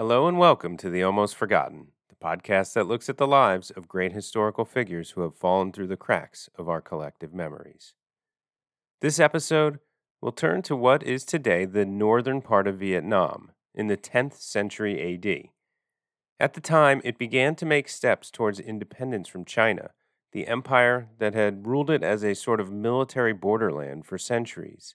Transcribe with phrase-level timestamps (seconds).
[0.00, 3.88] Hello and welcome to The Almost Forgotten, the podcast that looks at the lives of
[3.88, 7.94] great historical figures who have fallen through the cracks of our collective memories.
[9.00, 9.80] This episode
[10.20, 15.16] will turn to what is today the northern part of Vietnam in the 10th century
[15.16, 15.48] AD.
[16.38, 19.90] At the time, it began to make steps towards independence from China,
[20.30, 24.94] the empire that had ruled it as a sort of military borderland for centuries.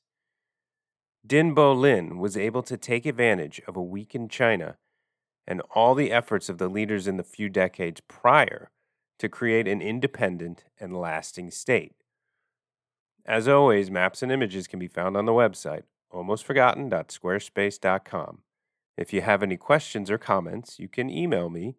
[1.27, 4.77] Dinh Bo Linh was able to take advantage of a weakened China
[5.47, 8.69] and all the efforts of the leaders in the few decades prior
[9.19, 11.93] to create an independent and lasting state.
[13.25, 18.39] As always, maps and images can be found on the website, almostforgotten.squarespace.com.
[18.97, 21.75] If you have any questions or comments, you can email me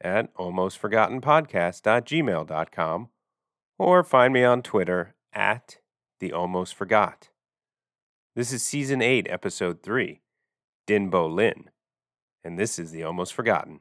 [0.00, 3.08] at almostforgottenpodcast.gmail.com
[3.78, 5.78] or find me on Twitter at
[6.20, 7.30] the Almost Forgot.
[8.36, 10.20] This is Season 8, Episode 3,
[10.86, 11.68] Dinh Bo Linh
[12.44, 13.80] and this is the Almost Forgotten.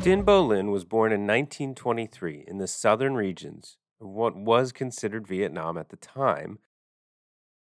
[0.00, 5.26] Dinh Bo Linh was born in 1923 in the southern regions of what was considered
[5.26, 6.60] Vietnam at the time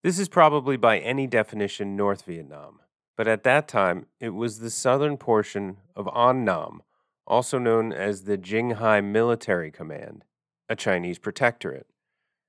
[0.03, 2.79] this is probably by any definition North Vietnam,
[3.15, 6.81] but at that time it was the southern portion of An Nam,
[7.27, 10.25] also known as the Jinghai Military Command,
[10.67, 11.87] a Chinese protectorate.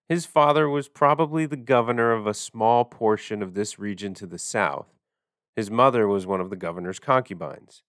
[0.09, 4.39] His father was probably the governor of a small portion of this region to the
[4.39, 4.89] south.
[5.55, 7.83] His mother was one of the governor's concubines.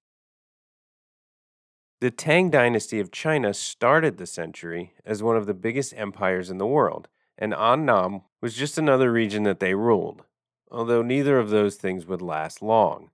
[2.02, 6.58] The Tang dynasty of China started the century as one of the biggest empires in
[6.58, 10.24] the world and Annam was just another region that they ruled,
[10.70, 13.10] although neither of those things would last long.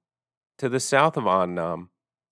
[0.58, 1.90] To the south of Annam,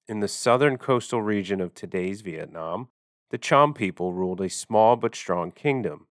[0.07, 2.89] in the southern coastal region of today's Vietnam,
[3.29, 6.07] the Cham people ruled a small but strong kingdom.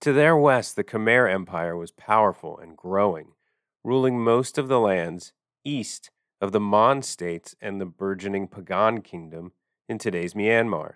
[0.00, 3.32] To their west, the Khmer Empire was powerful and growing,
[3.84, 5.32] ruling most of the lands
[5.64, 6.10] east
[6.40, 9.52] of the Mon states and the burgeoning Pagan kingdom
[9.88, 10.94] in today's Myanmar.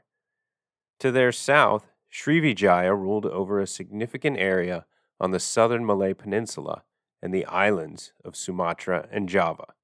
[1.00, 4.86] To their south, Srivijaya ruled over a significant area
[5.19, 6.84] on the southern Malay Peninsula
[7.20, 9.75] and the islands of Sumatra and Java.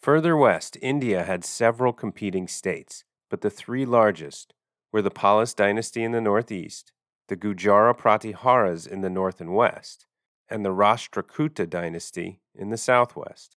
[0.00, 4.54] Further west, India had several competing states, but the three largest
[4.90, 6.92] were the Palas dynasty in the northeast,
[7.26, 10.06] the Gurjara Pratiharas in the north and west,
[10.48, 13.56] and the Rashtrakuta dynasty in the southwest.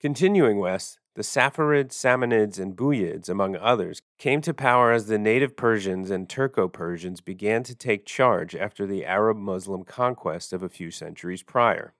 [0.00, 5.56] Continuing west, the Saffarids, Samanids, and Buyids, among others, came to power as the native
[5.56, 10.68] Persians and Turco Persians began to take charge after the Arab Muslim conquest of a
[10.68, 11.94] few centuries prior.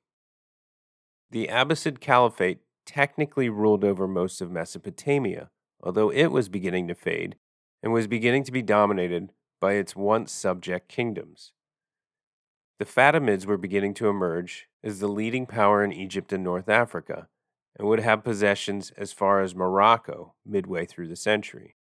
[1.31, 5.51] The Abbasid Caliphate technically ruled over most of Mesopotamia,
[5.83, 7.37] although it was beginning to fade
[7.83, 11.53] and was beginning to be dominated by its once subject kingdoms.
[12.79, 17.29] The Fatimids were beginning to emerge as the leading power in Egypt and North Africa
[17.79, 21.77] and would have possessions as far as Morocco midway through the century.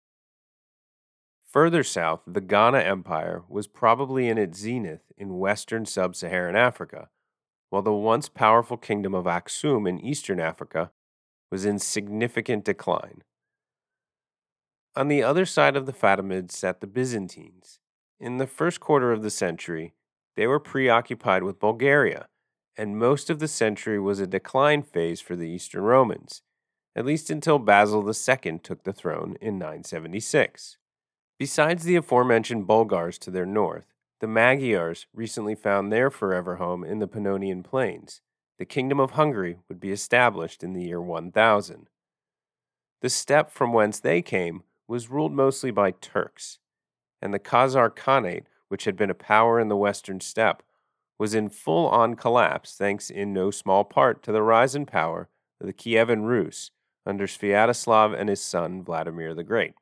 [1.51, 7.11] Further south, the Ghana Empire was probably in its zenith in western sub Saharan Africa,
[7.71, 10.91] while the once powerful kingdom of Aksum in eastern Africa
[11.53, 13.23] was in significant decline.
[14.97, 17.79] On the other side of the Fatimids sat the Byzantines.
[18.19, 19.95] In the first quarter of the century,
[20.37, 22.29] they were preoccupied with Bulgaria
[22.77, 26.43] and most of the century was a decline phase for the Eastern Romans,
[26.97, 30.79] at least until Basil II took the throne in 976.
[31.39, 37.01] Besides the aforementioned Bulgars to their north, the Magyars recently found their forever home in
[37.01, 38.21] the Pannonian Plains.
[38.59, 41.89] The Kingdom of Hungary would be established in the year 1000.
[43.03, 46.59] The steppe from whence they came was ruled mostly by Turks,
[47.21, 50.63] and the Khazar Khanate, which had been a power in the western steppe,
[51.19, 55.29] was in full on collapse thanks in no small part to the rise in power
[55.61, 56.71] of the Kievan Rus
[57.07, 59.75] under Sviatoslav and his son Vladimir the Great.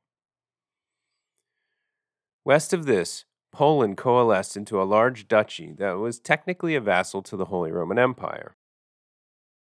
[2.44, 7.36] West of this, Poland coalesced into a large duchy that was technically a vassal to
[7.36, 8.56] the Holy Roman Empire,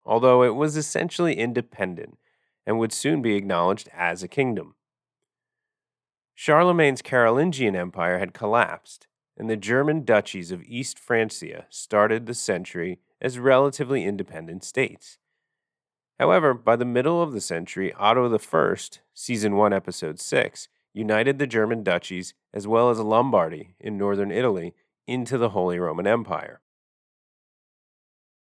[0.06, 2.18] although it was essentially independent
[2.66, 4.76] and would soon be acknowledged as a kingdom.
[6.34, 9.08] Charlemagne's Carolingian Empire had collapsed,
[9.42, 15.18] and the German duchies of East Francia started the century as relatively independent states.
[16.20, 18.76] However, by the middle of the century, Otto I,
[19.16, 24.76] Season 1, Episode 6, united the German duchies as well as Lombardy in northern Italy
[25.08, 26.62] into the Holy Roman Empire.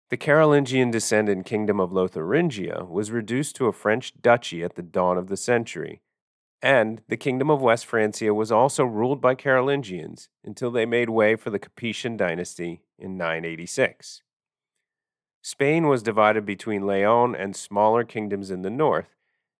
[0.08, 5.16] The Carolingian descendant kingdom of Lotharingia was reduced to a French duchy at the dawn
[5.16, 6.00] of the century,
[6.62, 11.36] and the kingdom of West Francia was also ruled by Carolingians until they made way
[11.36, 14.22] for the Capetian dynasty in 986.
[15.42, 19.16] Spain was divided between Leon and smaller kingdoms in the north,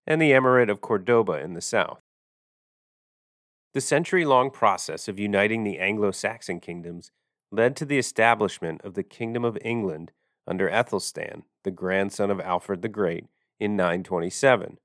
[0.06, 2.02] and the Emirate of Cordoba in the south.
[3.72, 7.12] The century long process of uniting the Anglo Saxon kingdoms
[7.50, 10.12] led to the establishment of the Kingdom of England
[10.46, 13.26] under Ethelstan, the grandson of Alfred the Great,
[13.58, 14.78] in 927.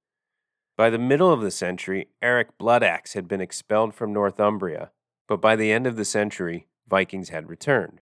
[0.78, 4.92] By the middle of the century, Eric Bloodaxe had been expelled from Northumbria,
[5.28, 8.02] but by the end of the century, Vikings had returned.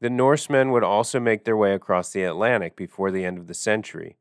[0.00, 3.54] The Norsemen would also make their way across the Atlantic before the end of the
[3.54, 4.16] century,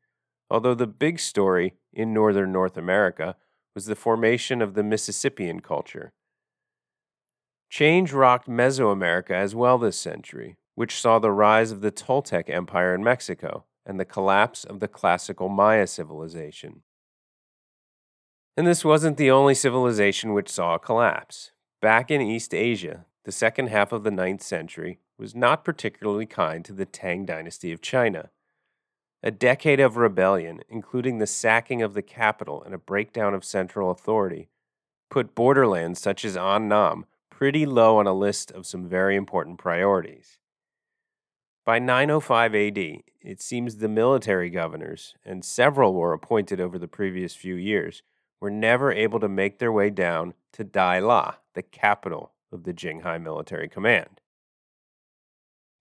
[0.48, 3.36] although the big story in northern North America
[3.74, 6.14] was the formation of the Mississippian culture.
[7.72, 12.94] Change rocked Mesoamerica as well this century, which saw the rise of the Toltec Empire
[12.94, 16.84] in Mexico and the collapse of the classical Maya civilization.
[18.62, 21.50] And this wasn't the only civilization which saw a collapse.
[21.82, 26.64] Back in East Asia, the second half of the ninth century was not particularly kind
[26.66, 28.30] to the Tang dynasty of China.
[29.24, 33.90] A decade of rebellion, including the sacking of the capital and a breakdown of central
[33.90, 34.50] authority,
[35.10, 40.38] put borderlands such as Annam pretty low on a list of some very important priorities.
[41.66, 47.34] By 905 AD, it seems the military governors, and several were appointed over the previous
[47.34, 48.04] few years,
[48.42, 52.74] were never able to make their way down to Dai La, the capital of the
[52.74, 54.20] Jinghai military command.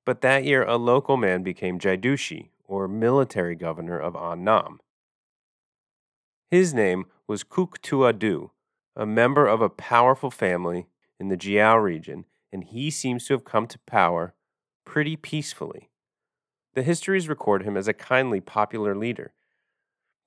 [0.05, 4.79] But that year, a local man became Jiedushi, or military governor of Annam.
[6.51, 8.51] His name was Khuc Thua Du,
[8.95, 10.87] a member of a powerful family
[11.19, 14.35] in the Jiao region, and he seems to have come to power
[14.85, 15.91] pretty peacefully.
[16.75, 19.33] The histories record him as a kindly, popular leader.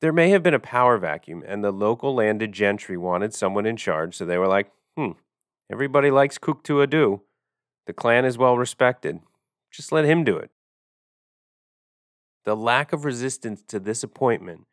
[0.03, 3.77] There may have been a power vacuum, and the local landed gentry wanted someone in
[3.77, 5.11] charge, so they were like, hmm,
[5.71, 7.21] everybody likes Khuc Thua Du.
[7.85, 9.21] The clan is well respected.
[9.71, 10.51] Just let him do it.
[12.43, 14.65] The lack of resistance to this appointment,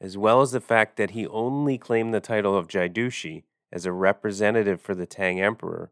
[0.00, 3.42] as well as the fact that he only claimed the title of Jiedushi
[3.72, 5.90] as a representative for the Tang Emperor,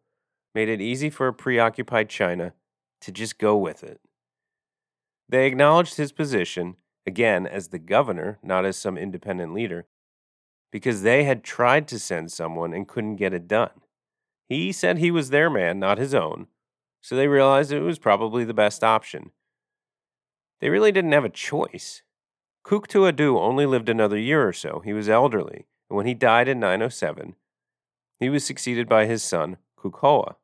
[0.55, 2.53] made it easy for a preoccupied China
[3.01, 4.01] to just go with it.
[5.29, 6.77] They acknowledged his position,
[7.07, 9.87] again as the governor, not as some independent leader,
[10.73, 13.71] because they had tried to send someone and couldn't get it done.
[14.49, 16.49] He said he was their man, not his own,
[17.01, 19.31] so they realized it was probably the best option.
[20.61, 22.03] They really didn't have a choice.
[22.65, 24.81] Khuc Thua Du only lived another year or so.
[24.85, 27.37] He was elderly, and when he died in 907,
[28.19, 30.37] he was succeeded by his son, Khuc Hao.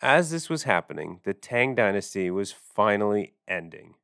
[0.00, 3.96] As this was happening, the Tang dynasty was finally ending.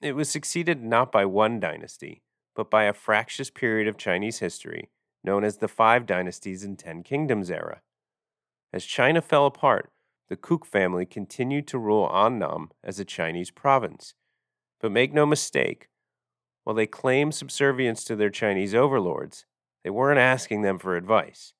[0.00, 2.22] It was succeeded not by one dynasty,
[2.54, 4.90] but by a fractious period of Chinese history
[5.24, 7.80] known as the Five Dynasties and Ten Kingdoms era.
[8.72, 9.90] As China fell apart,
[10.28, 14.14] the Khuc family continued to rule Annam as a Chinese province.
[14.80, 15.88] But make no mistake,
[16.64, 19.46] while they claimed subservience to their Chinese overlords,
[19.82, 21.52] they weren't asking them for advice.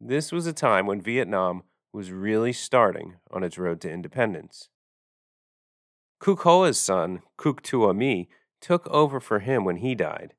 [0.00, 4.68] This was a time when Vietnam was really starting on its road to independence.
[6.24, 8.26] Khuc Hao's son, Khuc Thua My,
[8.58, 10.32] took over for him when he died,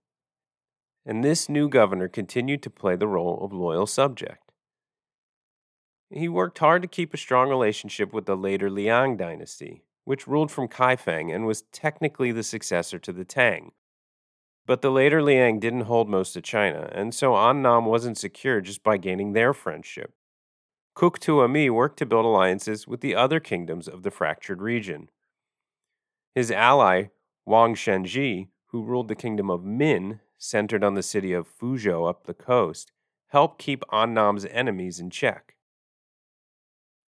[1.05, 4.51] and this new governor continued to play the role of loyal subject.
[6.09, 10.49] He worked hard to keep a strong relationship with the later Liang dynasty, which ruled
[10.49, 13.71] from Kaifeng and was technically the successor to the Tang.
[14.65, 18.81] But the later Liang didn't hold most of China, and so Annam wasn't secure just
[18.81, 20.15] by gaining their friendship.
[20.97, 25.09] Khuc Thua My worked to build alliances with the other kingdoms of the fractured region.
[26.35, 27.05] His ally,
[27.45, 32.25] Wang Shenzhi, who ruled the kingdom of Min, centered on the city of Fuzhou up
[32.25, 32.91] the coast,
[33.27, 35.55] helped keep Annam's enemies in check.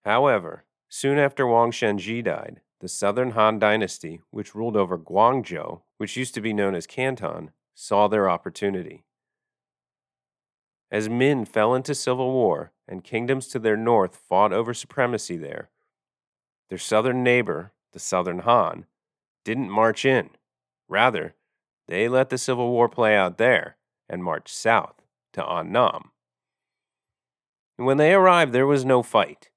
[0.06, 6.16] However, soon after Wang Shenzhi died, the southern Han dynasty, which ruled over Guangzhou, which
[6.16, 9.04] used to be known as Canton, saw their opportunity.
[10.90, 15.70] As Min fell into civil war and kingdoms to their north fought over supremacy there,
[16.70, 18.86] their southern neighbor, the Southern Han,
[19.48, 20.30] didn't march in.
[20.90, 21.34] Rather,
[21.88, 23.78] they let the civil war play out there
[24.10, 25.02] and marched south
[25.32, 26.12] to Annam.
[27.78, 29.50] When they arrived, there was no fight.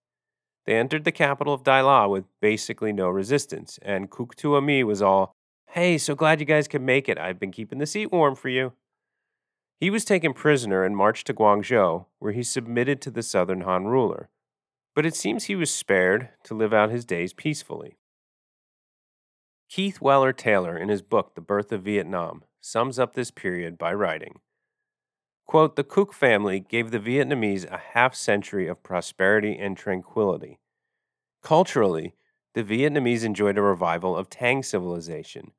[0.64, 4.84] They entered the capital of Dai La with basically no resistance, and Khuc Thua My
[4.84, 5.34] was all,
[5.70, 7.18] Hey, so glad you guys could make it.
[7.18, 8.74] I've been keeping the seat warm for you.
[9.80, 13.86] He was taken prisoner and marched to Guangzhou, where he submitted to the southern Han
[13.86, 14.28] ruler.
[14.94, 17.96] But it seems he was spared to live out his days peacefully.
[19.70, 23.94] Keith Weller Taylor, in his book The Birth of Vietnam, sums up this period by
[23.94, 24.40] writing
[25.46, 30.58] quote, The Khuc family gave the Vietnamese a half century of prosperity and tranquility.
[31.42, 32.14] Culturally,
[32.54, 35.52] the Vietnamese enjoyed a revival of Tang civilization.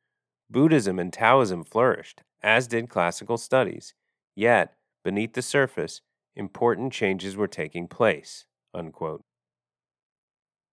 [0.49, 3.93] Buddhism and Taoism flourished, as did classical studies.
[4.35, 4.75] Yet,
[5.05, 6.01] beneath the surface,
[6.35, 8.45] important changes were taking place.
[8.73, 9.23] Unquote.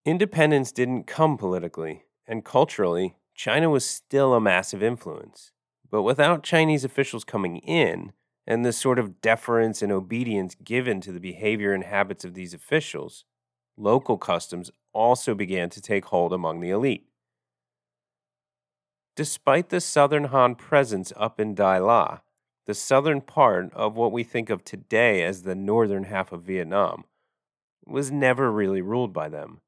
[0.04, 5.52] Independence didn't come politically, and culturally, China was still a massive influence.
[5.88, 8.12] But without Chinese officials coming in,
[8.48, 12.52] and the sort of deference and obedience given to the behavior and habits of these
[12.52, 13.24] officials,
[13.76, 17.06] local customs also began to take hold among the elite.
[19.14, 22.18] Despite the southern Han presence up in Dai La,
[22.66, 27.04] the southern part of what we think of today as the northern half of Vietnam
[27.86, 29.60] was never really ruled by them.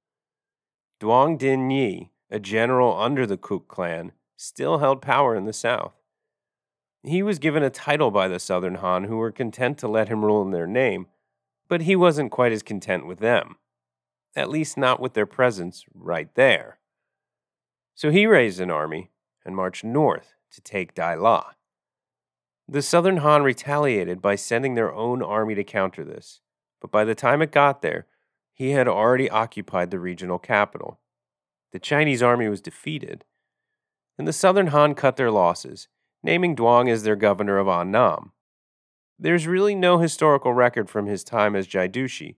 [1.00, 5.94] Duong Dinh Nhi, a general under the Khuc clan, still held power in the south.
[7.02, 10.24] He was given a title by the Southern Han who were content to let him
[10.24, 11.06] rule in their name,
[11.68, 13.56] but he wasn't quite as content with them,
[14.36, 16.78] at least not with their presence right there.
[17.94, 19.10] So he raised an army
[19.44, 21.52] and marched north to take Dai La.
[22.68, 26.40] The Southern Han retaliated by sending their own army to counter this,
[26.80, 28.06] but by the time it got there,
[28.52, 30.99] he had already occupied the regional capital.
[31.72, 33.24] The Chinese army was defeated,
[34.18, 35.88] and the Southern Han cut their losses
[36.22, 38.32] naming Duong as their governor of Annam.
[39.18, 42.36] There's really no historical record from his time as Jiedushi,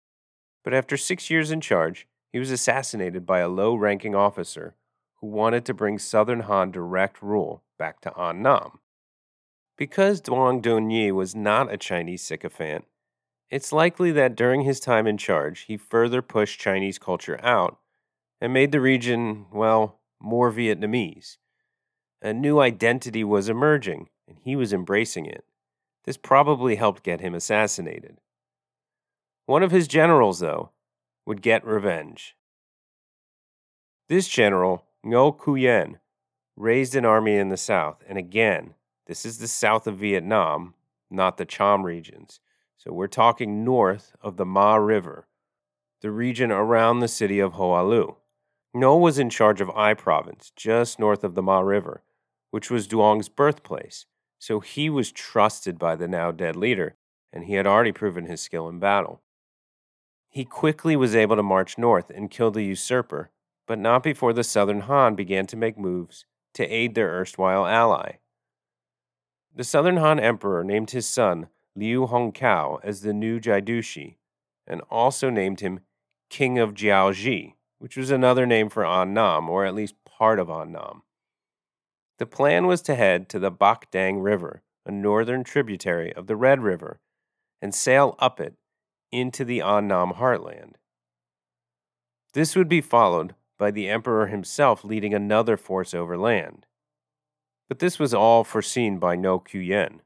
[0.64, 4.74] but after six years in charge, he was assassinated by a low ranking officer
[5.20, 8.78] who wanted to bring Southern Han direct rule back to Annam.
[9.76, 12.84] Because Duong Nhi was not a Chinese sycophant,
[13.50, 17.78] it's likely that during his time in charge, he further pushed Chinese culture out
[18.42, 21.36] and made the region, well, more Vietnamese.
[22.20, 25.44] A new identity was emerging, and he was embracing it.
[26.06, 28.18] This probably helped get him assassinated.
[29.46, 30.70] One of his generals, though,
[31.24, 32.34] would get revenge.
[34.08, 36.00] This general, Ngo Quyen,
[36.56, 38.74] raised an army in the south, and again,
[39.06, 40.74] this is the south of Vietnam,
[41.08, 42.40] not the Cham regions.
[42.76, 45.28] So we're talking north of the Ma River,
[46.00, 48.16] the region around the city of Hoa Lu.
[48.74, 52.02] Ngo was in charge of Ai province, just north of the Ma River,
[52.50, 54.06] which was Duong's birthplace,
[54.38, 56.96] so he was trusted by the now dead leader,
[57.32, 59.22] and he had already proven his skill in battle.
[60.28, 63.30] He quickly was able to march north and kill the usurper,
[63.66, 66.24] but not before the southern Han began to make moves
[66.54, 68.16] to aid their erstwhile ally.
[69.54, 74.16] The southern Han emperor named his son Liu Hongcao as the new Jiedushi,
[74.66, 75.80] and also named him
[76.30, 81.02] King of Jiaozhi, which was another name for Annam, or at least part of Annam.
[82.20, 86.36] The plan was to head to the Bach Dang River, a northern tributary of the
[86.36, 87.00] Red River,
[87.60, 88.54] and sail up it
[89.10, 90.74] into the Annam heartland.
[92.34, 96.66] This would be followed by the emperor himself leading another force overland.
[97.68, 100.02] But this was all foreseen by Ngo Quyen.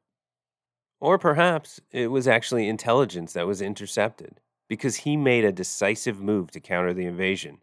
[0.99, 6.50] Or perhaps it was actually intelligence that was intercepted, because he made a decisive move
[6.52, 7.59] to counter the invasion.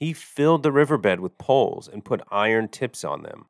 [0.00, 3.46] He filled the riverbed with poles and put iron tips on them.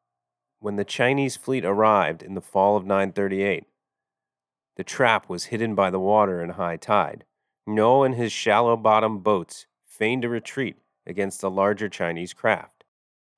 [0.59, 3.65] When the Chinese fleet arrived in the fall of 938,
[4.75, 7.25] the trap was hidden by the water in high tide.
[7.69, 12.83] Ngo and his shallow bottomed boats feigned a retreat against the larger Chinese craft.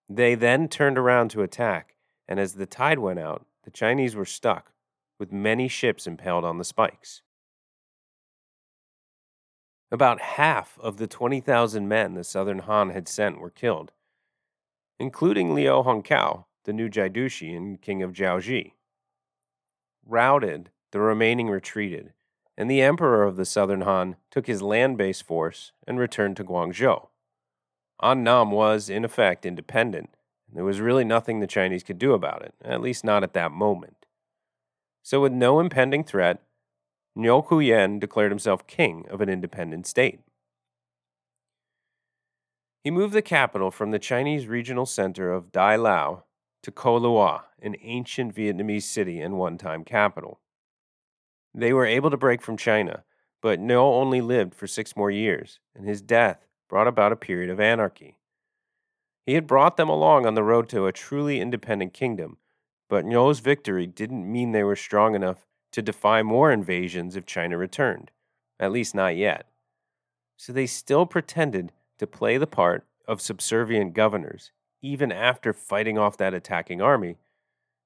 [0.08, 4.24] They then turned around to attack, and as the tide went out, the Chinese were
[4.24, 4.72] stuck,
[5.18, 7.20] with many ships impaled on the spikes.
[9.92, 13.92] About half of the 20,000 men the Southern Han had sent were killed,
[14.98, 18.72] including Liu Hongcao, the new Jiedushi and king of Jiaozhi.
[20.06, 22.14] Routed, the remaining retreated,
[22.56, 26.44] and the emperor of the Southern Han took his land based force and returned to
[26.44, 27.08] Guangzhou.
[28.02, 30.08] Annam was, in effect, independent,
[30.48, 33.34] and there was really nothing the Chinese could do about it, at least not at
[33.34, 34.06] that moment.
[35.02, 36.40] So, with no impending threat,
[37.16, 40.20] Ngo Quyen declared himself king of an independent state.
[42.82, 46.22] He moved the capital from the Chinese regional center of Dai La
[46.62, 50.40] to Co Loa, an ancient Vietnamese city and one time capital.
[51.54, 53.04] They were able to break from China,
[53.40, 57.50] but Ngo only lived for six more years, and his death brought about a period
[57.50, 58.16] of anarchy.
[59.26, 62.38] He had brought them along on the road to a truly independent kingdom,
[62.88, 67.58] but Ngo's victory didn't mean they were strong enough to defy more invasions if China
[67.58, 68.10] returned,
[68.60, 69.46] at least not yet.
[70.36, 76.16] So they still pretended to play the part of subservient governors, even after fighting off
[76.16, 77.16] that attacking army,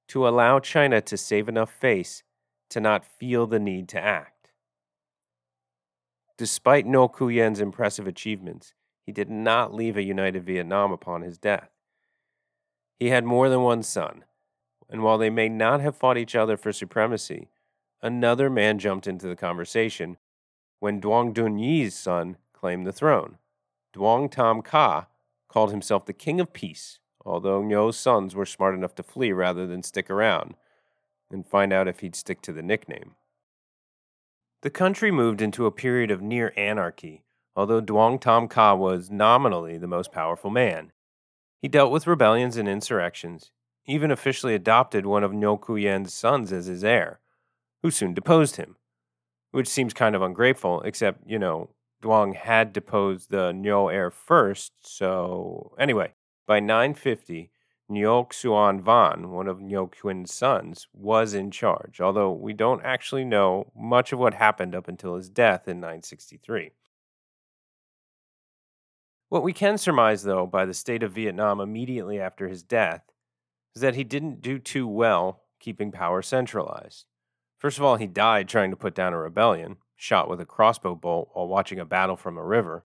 [0.09, 2.23] to allow China to save enough face
[2.69, 4.51] to not feel the need to act.
[6.37, 8.73] Despite Ngo Quyen's impressive achievements,
[9.05, 11.69] he did not leave a united Vietnam upon his death.
[12.99, 14.25] He had more than one son,
[14.89, 17.49] and while they may not have fought each other for supremacy,
[18.01, 20.17] another man jumped into the conversation
[20.79, 23.37] when Duong Dun Nyi's son claimed the throne.
[23.95, 25.07] Duong Tam Ka
[25.47, 29.65] called himself the King of Peace, although Ngo's sons were smart enough to flee rather
[29.65, 30.55] than stick around
[31.31, 33.15] and find out if he'd stick to the nickname.
[34.61, 37.23] The country moved into a period of near anarchy,
[37.55, 40.91] although Duong Tam Ka was nominally the most powerful man.
[41.61, 43.51] He dealt with rebellions and insurrections,
[43.85, 47.19] even officially adopted one of Ngo Quyen's sons as his heir,
[47.83, 48.75] who soon deposed him,
[49.51, 51.69] which seems kind of ungrateful, except, you know,
[52.01, 56.13] Duong had deposed the Ngo heir first, so anyway,
[56.45, 57.51] by 950,
[57.89, 63.23] Ngo Xuan Van, one of Ngo Quyen's sons, was in charge, although we don't actually
[63.23, 66.71] know much of what happened up until his death in 963.
[69.29, 73.03] What we can surmise, though, by the state of Vietnam immediately after his death
[73.75, 77.05] is that he didn't do too well keeping power centralized.
[77.57, 80.95] First of all, he died trying to put down a rebellion, shot with a crossbow
[80.95, 82.85] bolt while watching a battle from a river.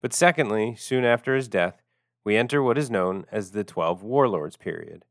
[0.00, 1.82] But secondly, soon after his death,
[2.24, 5.04] we enter what is known as the Twelve Warlords period.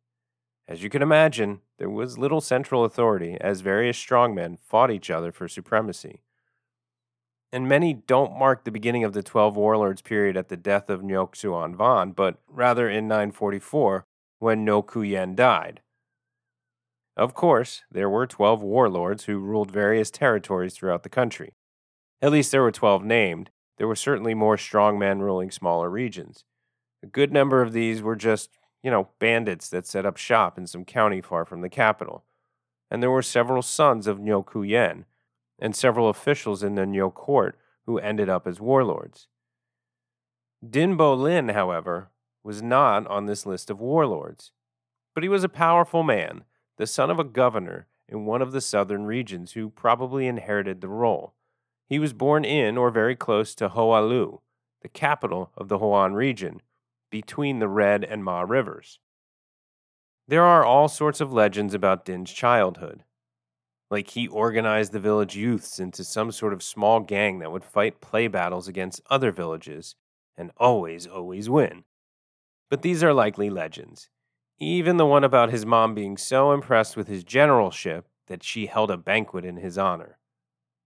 [0.68, 5.32] As you can imagine, there was little central authority as various strongmen fought each other
[5.32, 6.22] for supremacy.
[7.52, 11.02] And many don't mark the beginning of the Twelve Warlords period at the death of
[11.02, 14.06] Ngo Xuan Van, but rather in 944
[14.40, 15.82] when Ngo Quyen died.
[17.18, 21.56] Of course, there were 12 warlords who ruled various territories throughout the country.
[22.22, 23.50] At least there were 12 named.
[23.78, 26.46] There were certainly more strongmen ruling smaller regions.
[27.02, 28.52] A good number of these were just,
[28.84, 32.24] you know, bandits that set up shop in some county far from the capital.
[32.92, 35.06] And there were several sons of Ngo Quyen
[35.58, 39.28] and several officials in the Ngo court who ended up as warlords.
[40.64, 42.12] Dinh Bo Linh, however,
[42.44, 44.52] was not on this list of warlords.
[45.16, 46.44] But he was a powerful man,
[46.78, 50.88] the son of a governor in one of the southern regions who probably inherited the
[50.88, 51.34] role.
[51.88, 54.42] He was born in or very close to Hoa Lu,
[54.82, 56.62] the capital of the Hoan region,
[57.10, 59.00] between the Red and Ma rivers.
[60.28, 63.04] There are all sorts of legends about Dinh's childhood.
[63.90, 68.02] Like he organized the village youths into some sort of small gang that would fight
[68.02, 69.96] play battles against other villages
[70.36, 71.86] and always, always win.
[72.70, 74.10] But these are likely legends.
[74.60, 78.90] Even the one about his mom being so impressed with his generalship that she held
[78.90, 80.18] a banquet in his honor.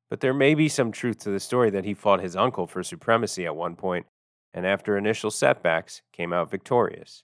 [0.09, 2.83] But there may be some truth to the story that he fought his uncle for
[2.83, 4.07] supremacy at one point,
[4.53, 7.23] and after initial setbacks, came out victorious.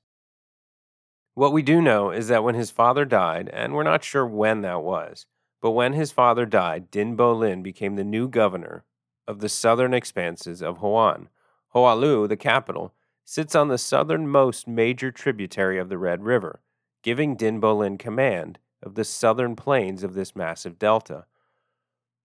[1.33, 4.61] What we do know is that when his father died, and we're not sure when
[4.61, 5.25] that was,
[5.61, 8.85] but when his father died, Dinh Bo Linh became the new governor
[9.27, 11.27] of the southern expanses of Hoan.
[11.69, 12.93] Hoa Lu, the capital,
[13.29, 16.61] sits on the southernmost major tributary of the Red River,
[17.03, 21.25] giving Dinh Bo Linh command of the southern plains of this massive delta.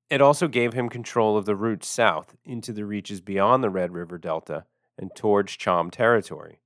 [0.08, 3.92] It also gave him control of the route south into the reaches beyond the Red
[3.92, 4.64] River Delta
[4.96, 6.60] and towards Cham territory.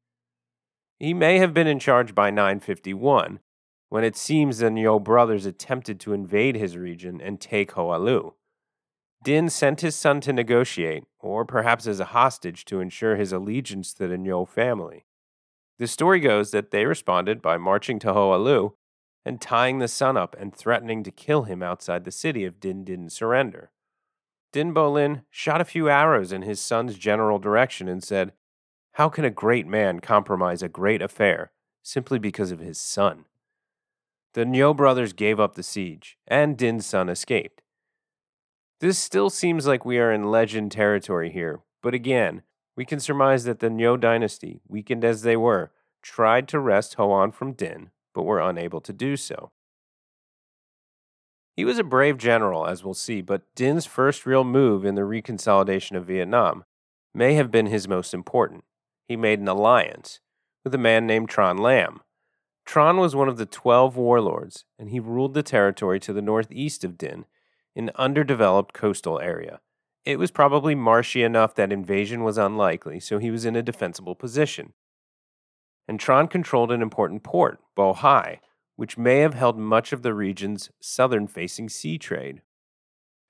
[0.99, 3.41] He may have been in charge by 951,
[3.89, 8.35] when it seems the Ngo brothers attempted to invade his region and take Hoa Lu.
[9.27, 13.93] Dinh sent his son to negotiate, or perhaps as a hostage to ensure his allegiance
[13.95, 15.05] to the Ngo family.
[15.81, 18.77] The story goes that they responded by marching to Hoa Lu
[19.25, 22.85] and tying the son up and threatening to kill him outside the city if Dinh
[22.85, 23.73] didn't surrender.
[24.53, 28.33] Dinh Bo Linh shot a few arrows in his son's general direction and said,
[28.93, 31.51] How can a great man compromise a great affair
[31.83, 33.25] simply because of his son?
[34.35, 37.63] The Ngo brothers gave up the siege, and Dinh's son escaped.
[38.79, 42.43] This still seems like we are in legend territory here, but again,
[42.77, 47.33] we can surmise that the Ngo dynasty, weakened as they were, tried to wrest Hoan
[47.33, 49.51] from Dinh, but were unable to do so.
[51.55, 55.03] He was a brave general, as we'll see, but Dinh's first real move in the
[55.03, 56.65] reconsolidation of Vietnam
[57.15, 58.65] may have been his most important.
[59.09, 60.21] He made an alliance
[60.65, 62.01] with a man named Tran Lam.
[62.69, 66.85] Tran was one of the twelve warlords, and he ruled the territory to the northeast
[66.85, 67.25] of Dinh
[67.77, 69.61] an underdeveloped coastal area.
[70.05, 74.15] It was probably marshy enough that invasion was unlikely, so he was in a defensible
[74.15, 74.73] position.
[75.89, 78.41] And Tran controlled an important port, Bo Hai,
[78.77, 82.43] which may have held much of the region's southern facing sea trade.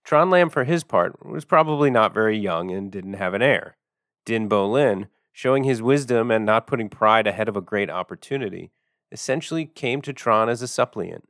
[0.07, 3.77] Tran Lam, for his part, was probably not very young and didn't have an heir.
[4.25, 8.71] Dinh Bo Linh showing his wisdom and not putting pride ahead of a great opportunity,
[9.13, 11.29] essentially came to Tran as a suppliant.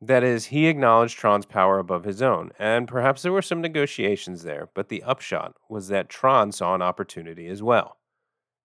[0.00, 4.44] That is, he acknowledged Tran's power above his own, and perhaps there were some negotiations
[4.44, 7.98] there, but the upshot was that Tran saw an opportunity as well.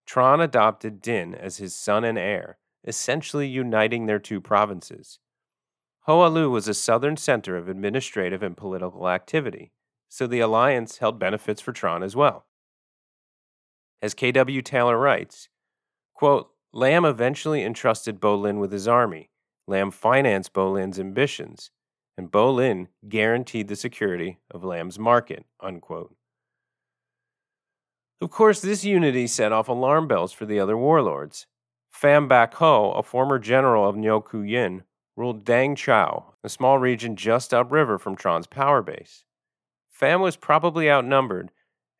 [0.07, 5.19] Tran adopted Dinh as his son and heir, essentially uniting their two provinces.
[6.01, 9.71] Hoa Lu was a southern center of administrative and political activity,
[10.09, 12.45] so the alliance held benefits for Tran as well.
[14.01, 14.61] As K.W.
[14.61, 15.47] Taylor writes,
[16.13, 19.29] quote, Lam eventually entrusted Bo Linh with his army.
[19.67, 21.71] Lam financed Bo Linh's ambitions,
[22.17, 25.45] and Bo Linh guaranteed the security of Lam's market.
[25.59, 26.15] Unquote.
[28.21, 31.45] Of course, this unity set off alarm bells for the other warlords.
[31.93, 34.83] Pham Bach Ho, a former general of Ngo Quyen,
[35.15, 39.25] ruled Dang Chao, a small region just upriver from Tran's power base.
[39.99, 41.51] Pham was probably outnumbered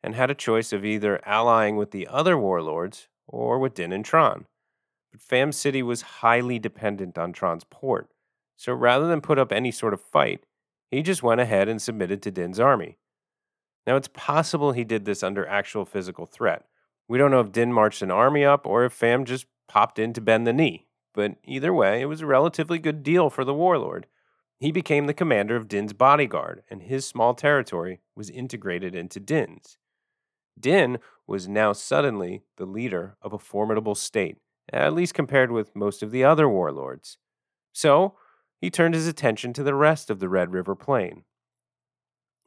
[0.02, 4.04] and had a choice of either allying with the other warlords or with Dinh and
[4.04, 4.46] Tran.
[5.14, 8.10] But Pham City was highly dependent on Tran's port,
[8.56, 10.44] so rather than put up any sort of fight,
[10.90, 12.98] he just went ahead and submitted to Dinh's army.
[13.86, 16.64] Now, it's possible he did this under actual physical threat.
[17.06, 20.12] We don't know if Dinh marched an army up or if Pham just popped in
[20.14, 23.54] to bend the knee, but either way, it was a relatively good deal for the
[23.54, 24.08] warlord.
[24.58, 29.78] He became the commander of Dinh's bodyguard, and his small territory was integrated into Dinh's.
[30.58, 34.38] Dinh was now suddenly the leader of a formidable state,
[34.72, 37.18] at least compared with most of the other warlords.
[37.72, 38.14] So,
[38.60, 41.24] he turned his attention to the rest of the Red River Plain.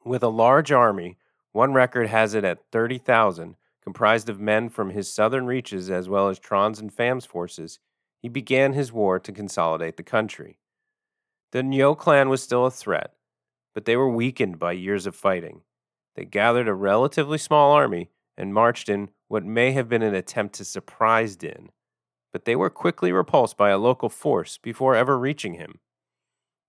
[0.03, 1.17] With a large army,
[1.51, 6.27] one record has it at 30,000, comprised of men from his southern reaches as well
[6.29, 7.79] as Tran's and Pham's forces,
[8.21, 10.59] he began his war to consolidate the country.
[11.51, 13.13] The Ngo clan was still a threat,
[13.73, 15.61] but they were weakened by years of fighting.
[16.15, 20.55] They gathered a relatively small army and marched in what may have been an attempt
[20.55, 21.69] to surprise Dinh,
[22.31, 25.79] but they were quickly repulsed by a local force before ever reaching him.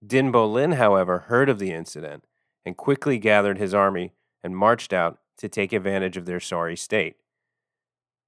[0.05, 2.25] Dinh Bo Linh, however, heard of the incident
[2.65, 7.17] and quickly gathered his army and marched out to take advantage of their sorry state.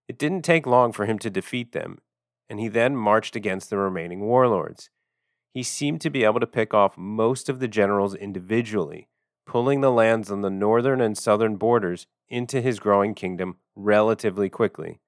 [0.08, 1.98] It didn't take long for him to defeat them,
[2.48, 4.90] and he then marched against the remaining warlords.
[5.52, 9.08] He seemed to be able to pick off most of the generals individually
[9.50, 15.00] pulling the lands on the northern and southern borders into his growing kingdom relatively quickly.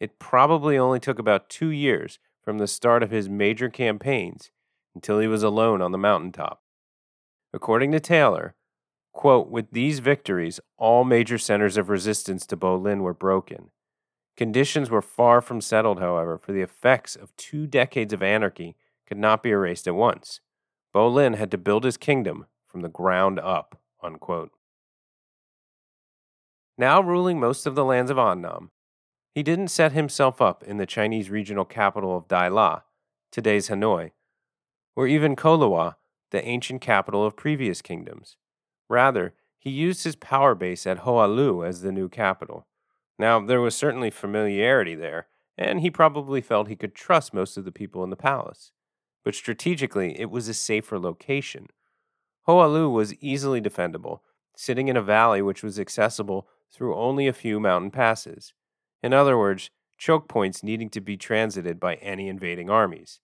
[0.00, 4.50] It probably only took about two years from the start of his major campaigns
[4.94, 6.62] until he was alone on the mountaintop.
[7.52, 8.54] According to Taylor,
[9.12, 13.70] quote, with these victories, all major centers of resistance to Bo Linh were broken.
[14.36, 19.18] Conditions were far from settled, however, for the effects of two decades of anarchy could
[19.18, 20.40] not be erased at once.
[20.94, 23.78] Bo Linh had to build his kingdom from the ground up.
[24.02, 24.52] Unquote.
[26.78, 28.70] Now ruling most of the lands of Annam,
[29.34, 32.82] he didn't set himself up in the Chinese regional capital of Dai La,
[33.30, 34.12] today's Hanoi,
[34.96, 35.96] or even Co Loa,
[36.30, 38.36] the ancient capital of previous kingdoms.
[38.88, 42.66] Rather, he used his power base at Hoa Lu as the new capital.
[43.18, 45.26] Now, there was certainly familiarity there,
[45.58, 48.72] and he probably felt he could trust most of the people in the palace.
[49.24, 51.66] But strategically, it was a safer location,
[52.50, 54.20] Hoa Lu was easily defendable,
[54.56, 58.54] sitting in a valley which was accessible through only a few mountain passes.
[59.02, 63.20] In other words, choke points needing to be transited by any invading armies.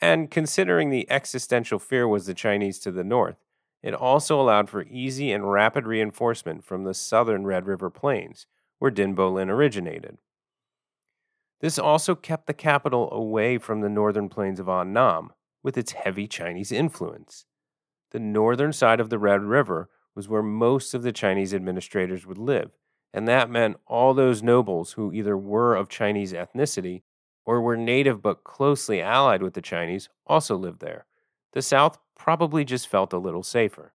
[0.00, 3.36] And considering the existential fear was the Chinese to the north,
[3.82, 8.46] it also allowed for easy and rapid reinforcement from the southern Red River Plains,
[8.78, 10.18] where Dinh Bo Linh originated.
[11.60, 16.26] This also kept the capital away from the northern plains of Annam, with its heavy
[16.26, 17.46] Chinese influence.
[18.10, 22.38] The northern side of the Red River was where most of the Chinese administrators would
[22.38, 22.72] live,
[23.14, 27.02] and that meant all those nobles who either were of Chinese ethnicity
[27.46, 31.06] or were native but closely allied with the Chinese also lived there.
[31.52, 33.94] The South probably just felt a little safer.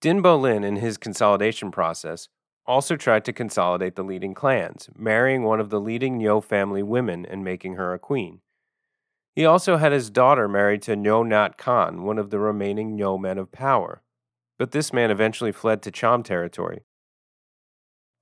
[0.00, 2.28] Dinh Bo Linh, in his consolidation process,
[2.66, 7.26] also tried to consolidate the leading clans, marrying one of the leading Ngo family women
[7.26, 8.42] and making her a queen.
[9.34, 13.20] He also had his daughter married to Ngo Nhat Khanh, one of the remaining Ngo
[13.20, 14.02] men of power.
[14.56, 16.84] But this man eventually fled to Cham territory.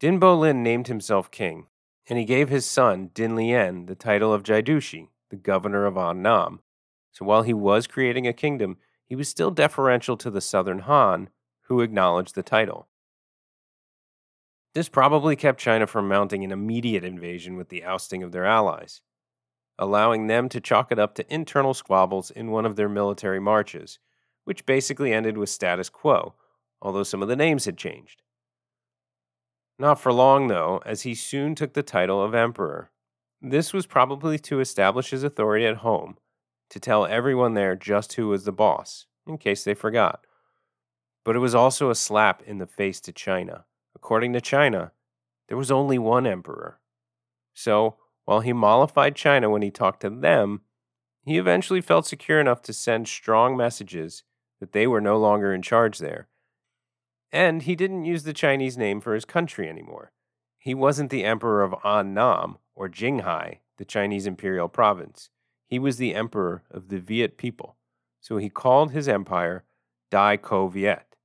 [0.00, 1.66] Dinh Bo Linh named himself king,
[2.08, 6.60] and he gave his son, Dinh Lien, the title of Jiedushi, the governor of Annam.
[7.10, 11.30] So while he was creating a kingdom, he was still deferential to the southern Han,
[11.62, 12.88] who acknowledged the title.
[14.74, 19.00] This probably kept China from mounting an immediate invasion with the ousting of their allies
[19.78, 23.98] allowing them to chalk it up to internal squabbles in one of their military marches,
[24.44, 26.34] which basically ended with status quo,
[26.82, 28.22] although some of the names had changed.
[29.78, 32.90] Not for long, though, as he soon took the title of emperor.
[33.40, 36.16] This was probably to establish his authority at home,
[36.70, 40.26] to tell everyone there just who was the boss, in case they forgot.
[41.24, 43.66] But it was also a slap in the face to China.
[43.94, 44.92] According to China,
[45.46, 46.80] there was only one emperor.
[47.54, 50.62] So, while he mollified China when he talked to them,
[51.24, 54.24] he eventually felt secure enough to send strong messages
[54.60, 56.28] that they were no longer in charge there.
[57.32, 60.12] And he didn't use the Chinese name for his country anymore.
[60.58, 65.30] He wasn't the emperor of An Nam or Jinghai, the Chinese imperial province.
[65.66, 67.76] He was the emperor of the Viet people.
[68.20, 69.64] So he called his empire
[70.10, 71.16] Dai Co Viet.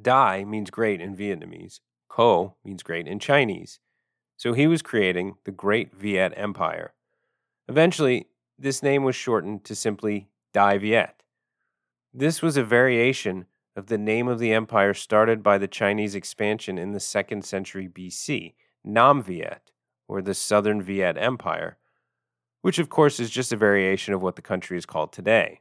[0.00, 3.80] Dai means great in Vietnamese, Co means great in Chinese.
[4.36, 6.92] So he was creating the Great Viet Empire.
[7.68, 8.26] Eventually,
[8.58, 11.22] this name was shortened to simply Dai Viet.
[12.12, 16.78] This was a variation of the name of the empire started by the Chinese expansion
[16.78, 19.70] in the 2nd century BC, Nam Viet,
[20.08, 21.76] or the Southern Viet Empire,
[22.62, 25.60] which of course is just a variation of what the country is called today.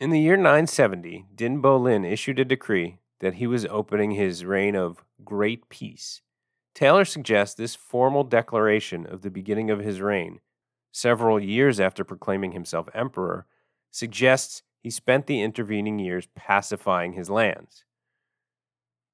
[0.00, 4.76] In the year 970, Dinh Bo-Linh issued a decree that he was opening his reign
[4.76, 6.22] of great peace.
[6.74, 10.40] Taylor suggests this formal declaration of the beginning of his reign,
[10.92, 13.46] several years after proclaiming himself emperor,
[13.90, 17.84] suggests he spent the intervening years pacifying his lands.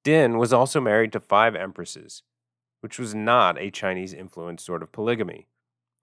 [0.05, 2.23] Dinh was also married to five empresses,
[2.79, 5.49] which was not a Chinese influenced sort of polygamy.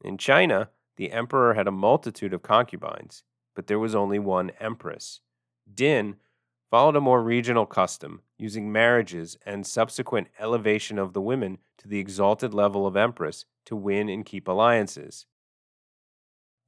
[0.04, 3.22] In China, the emperor had a multitude of concubines,
[3.56, 5.20] but there was only one empress.
[5.74, 6.16] Dinh
[6.70, 11.98] followed a more regional custom, using marriages and subsequent elevation of the women to the
[11.98, 15.24] exalted level of empress to win and keep alliances.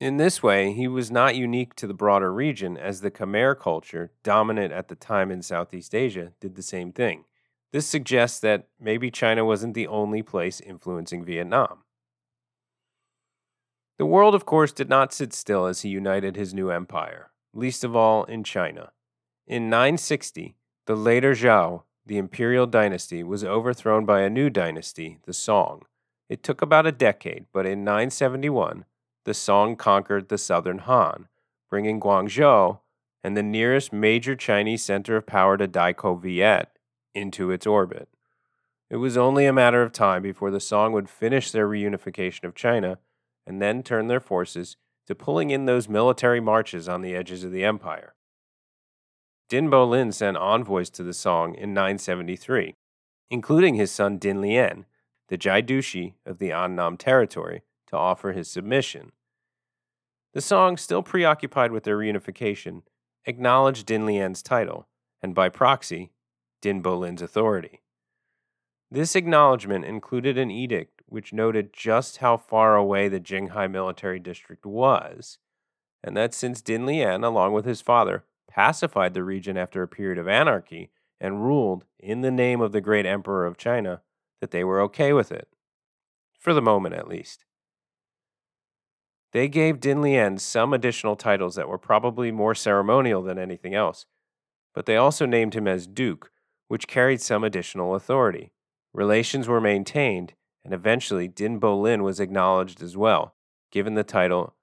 [0.05, 4.13] In this way, he was not unique to the broader region, as the Khmer culture,
[4.23, 7.25] dominant at the time in Southeast Asia, did the same thing.
[7.73, 11.85] This suggests that maybe China wasn't the only place influencing Vietnam.
[13.97, 17.83] The world, of course, did not sit still as he united his new empire, least
[17.83, 18.93] of all in China.
[19.47, 25.33] In 960, the later Zhao, the imperial dynasty, was overthrown by a new dynasty, the
[25.33, 25.85] Song.
[26.29, 28.85] It took about a decade, but in 971,
[29.25, 31.29] the Song conquered the southern Han,
[31.71, 32.81] bringing Guangzhou
[33.23, 36.69] and the nearest major Chinese center of power to Dai Co Viet
[37.15, 38.09] into its orbit.
[38.91, 42.55] It was only a matter of time before the Song would finish their reunification of
[42.55, 42.99] China
[43.47, 47.53] and then turn their forces to pulling in those military marches on the edges of
[47.53, 48.15] the empire.
[49.51, 52.75] Dinh Bo-Linh sent envoys to the Song in 973,
[53.31, 54.87] including his son Dinh Lien,
[55.29, 59.13] the Jiedushi of the Annam territory, to offer his submission.
[60.33, 62.83] The Song, still preoccupied with their reunification,
[63.25, 64.89] acknowledged Dinh Lien's title,
[65.23, 66.11] and by proxy,
[66.61, 67.83] Dinh Bo-Linh's authority.
[68.91, 74.67] This acknowledgement included an edict which noted just how far away the Jinghai military district
[74.67, 75.39] was,
[76.03, 80.19] and that since Dinh Lien, along with his father, pacified the region after a period
[80.19, 84.03] of anarchy and ruled in the name of the great emperor of China,
[84.41, 85.49] that they were okay with it.
[86.39, 87.45] For the moment, at least.
[89.35, 94.07] They gave Dinh Lien some additional titles that were probably more ceremonial than anything else,
[94.73, 96.31] but they also named him as Duke,
[96.69, 98.53] which carried some additional authority.
[98.93, 103.35] Relations were maintained, and eventually Dinh Bo-Linh was acknowledged as well,
[103.73, 104.55] given the title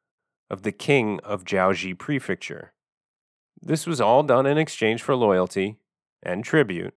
[0.49, 2.71] of the King of Jiaozhi Prefecture.
[3.61, 5.79] This was all done in exchange for loyalty
[6.23, 6.93] and tribute.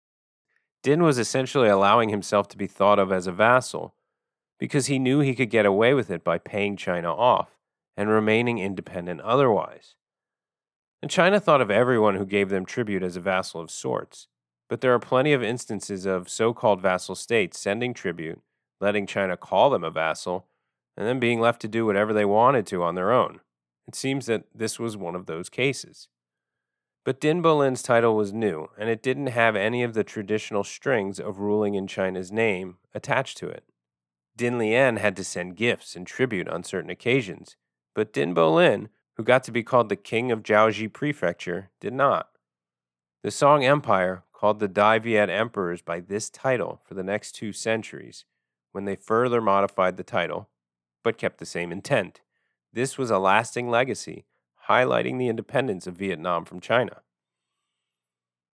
[0.84, 3.94] Dinh was essentially allowing himself to be thought of as a vassal
[4.58, 7.48] because he knew he could get away with it by paying China off
[7.96, 9.94] and remaining independent otherwise.
[11.02, 14.28] And China thought of everyone who gave them tribute as a vassal of sorts,
[14.68, 18.40] but there are plenty of instances of so called vassal states sending tribute,
[18.80, 20.46] letting China call them a vassal,
[20.96, 23.40] and then being left to do whatever they wanted to on their own.
[23.86, 26.08] It seems that this was one of those cases.
[27.04, 31.18] But Dinh Bo-Linh's title was new, and it didn't have any of the traditional strings
[31.18, 33.64] of ruling in China's name attached to it.
[34.38, 37.56] Dinh Lien had to send gifts and tribute on certain occasions,
[37.94, 42.30] but Dinh Bo-Linh, who got to be called the king of Jiaozhi Prefecture, did not.
[43.22, 47.52] The Song Empire called the Dai Viet emperors by this title for the next two
[47.52, 48.24] centuries,
[48.72, 50.48] when they further modified the title,
[51.04, 52.20] but kept the same intent.
[52.72, 54.24] This was a lasting legacy
[54.68, 57.02] highlighting the independence of Vietnam from China.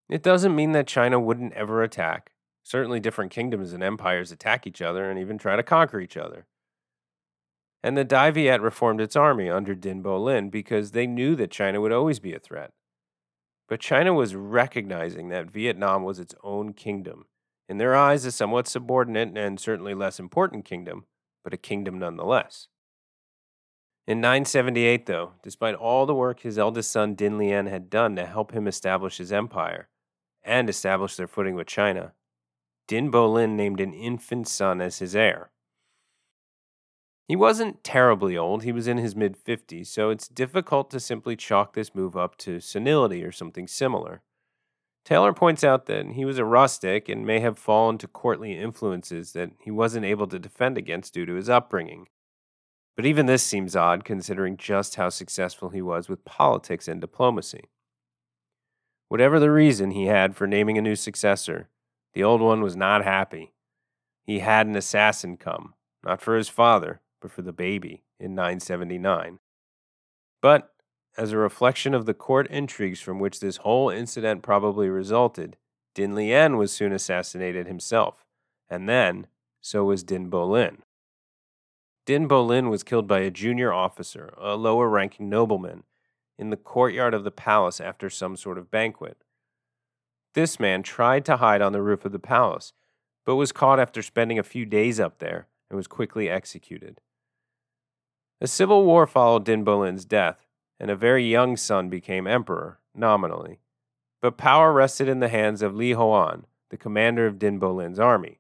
[0.09, 2.33] It doesn't mean that China wouldn't ever attack.
[2.63, 6.47] Certainly, different kingdoms and empires attack each other and even try to conquer each other.
[7.83, 11.81] And the Dai Viet reformed its army under Dinh Bo-Linh because they knew that China
[11.81, 12.73] would always be a threat.
[13.69, 17.27] But China was recognizing that Vietnam was its own kingdom,
[17.69, 21.05] in their eyes, a somewhat subordinate and certainly less important kingdom,
[21.45, 22.69] but a kingdom nonetheless.
[24.07, 28.25] In 978, though, despite all the work his eldest son Dinh Lien had done to
[28.25, 29.91] help him establish his empire
[30.43, 32.15] and establish their footing with China,
[32.89, 35.51] Dinh Bo Linh named an infant son as his heir.
[37.29, 41.37] He wasn't terribly old, he was in his mid 50s, so it's difficult to simply
[41.37, 44.23] chalk this move up to senility or something similar.
[45.05, 49.33] Taylor points out that he was a rustic and may have fallen to courtly influences
[49.33, 52.09] that he wasn't able to defend against due to his upbringing.
[52.97, 57.69] But even this seems odd considering just how successful he was with politics and diplomacy.
[59.09, 61.69] Whatever the reason he had for naming a new successor,
[62.15, 63.53] the old one was not happy.
[64.25, 69.39] He had an assassin come, not for his father, but for the baby in 979.
[70.41, 70.73] But,
[71.17, 75.57] as a reflection of the court intrigues from which this whole incident probably resulted,
[75.95, 78.25] Dinh Lien was soon assassinated himself,
[78.69, 79.27] and then
[79.61, 80.83] so was Dinh Bo Linh.
[82.07, 85.83] Din Bolin was killed by a junior officer, a lower ranking nobleman,
[86.39, 89.19] in the courtyard of the palace after some sort of banquet.
[90.33, 92.73] This man tried to hide on the roof of the palace,
[93.27, 97.03] but was caught after spending a few days up there and was quickly executed.
[98.41, 100.47] A civil war followed Dinh Bo Linh's death,
[100.79, 103.59] and a very young son became emperor, nominally.
[104.21, 107.99] But power rested in the hands of Li Hoan, the commander of Dinh Bo Linh's
[107.99, 108.39] army.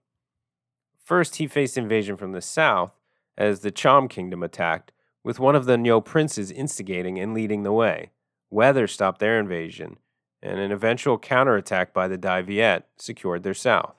[1.02, 2.92] First, he faced invasion from the south,
[3.36, 4.92] as the Cham kingdom attacked,
[5.24, 8.10] with one of the Ngo princes instigating and leading the way.
[8.50, 9.98] Weather stopped their invasion,
[10.40, 13.97] and an eventual counterattack by the Dai Viet secured their south.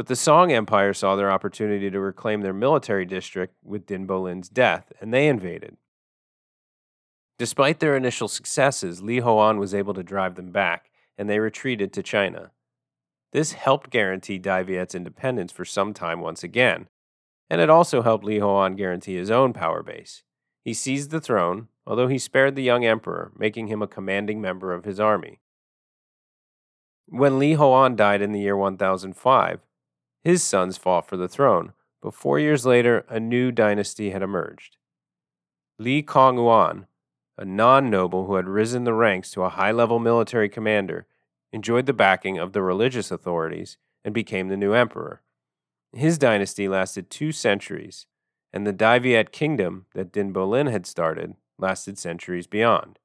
[0.00, 4.22] But the Song Empire saw their opportunity to reclaim their military district with Dinh Bo
[4.22, 5.76] Linh's death, and they invaded.
[7.38, 11.92] Despite their initial successes, Li Hoan was able to drive them back, and they retreated
[11.92, 12.52] to China.
[13.32, 16.88] This helped guarantee Dai Viet's independence for some time once again,
[17.50, 20.22] and it also helped Li Hoan guarantee his own power base.
[20.64, 24.72] He seized the throne, although he spared the young emperor, making him a commanding member
[24.72, 25.40] of his army.
[27.04, 29.60] When Li Hoan died in the year 1005,
[30.22, 34.76] his sons fought for the throne, but four years later, a new dynasty had emerged.
[35.78, 36.86] Li Kong
[37.38, 41.06] a non noble who had risen the ranks to a high level military commander,
[41.52, 45.22] enjoyed the backing of the religious authorities and became the new emperor.
[45.92, 48.06] His dynasty lasted two centuries,
[48.52, 52.98] and the Dai Viet kingdom that Dinh Bo Linh had started lasted centuries beyond.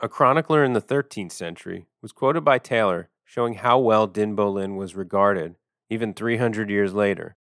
[0.00, 4.50] A chronicler in the 13th century was quoted by Taylor showing how well Dinh Bo
[4.50, 5.56] Linh was regarded
[5.90, 7.36] even 300 years later,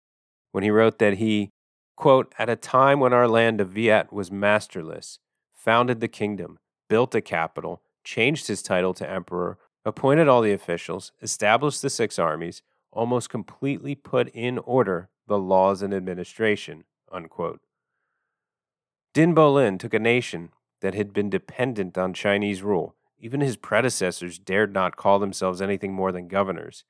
[0.50, 1.50] when he wrote that he,
[1.96, 5.18] quote, at a time when our land of Viet was masterless,
[5.54, 11.12] founded the kingdom, built a capital, changed his title to emperor, appointed all the officials,
[11.22, 17.60] established the six armies, almost completely put in order the laws and administration, unquote.
[19.14, 22.94] Dinh Bo Linh took a nation that had been dependent on Chinese rule
[23.24, 26.84] even his predecessors dared not call themselves anything more than governors,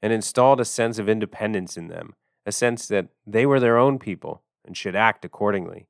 [0.00, 2.14] and installed a sense of independence in them,
[2.46, 5.86] a sense that they were their own people and should act accordingly.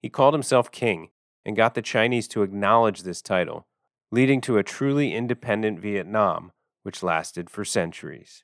[0.00, 1.10] He called himself king
[1.44, 3.68] and got the Chinese to acknowledge this title,
[4.10, 6.50] leading to a truly independent Vietnam,
[6.82, 8.42] which lasted for centuries.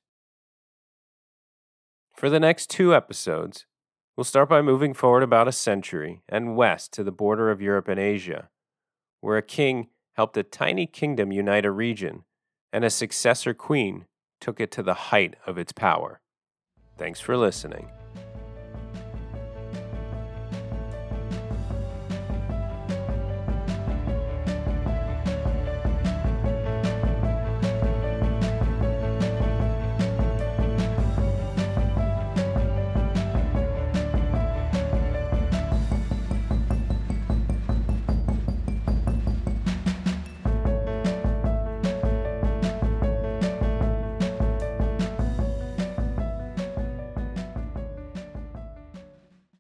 [2.14, 3.66] For the next two episodes,
[4.16, 7.88] we'll start by moving forward about a century and west to the border of Europe
[7.88, 8.48] and Asia,
[9.20, 9.88] where a king
[10.18, 12.24] helped a tiny kingdom unite a region,
[12.72, 14.04] and a successor queen
[14.40, 16.20] took it to the height of its power.
[16.96, 17.88] Thanks for listening.